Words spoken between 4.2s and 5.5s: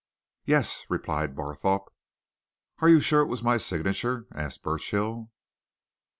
asked Burchill.